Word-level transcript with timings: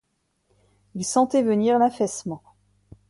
Il 0.95 1.05
sentait 1.05 1.43
venir 1.43 1.77
l’affaissement. 1.77 2.41